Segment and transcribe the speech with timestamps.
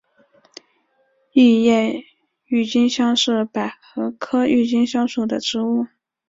[1.31, 2.01] 异叶
[2.47, 5.85] 郁金香是百合科郁金香属的植物。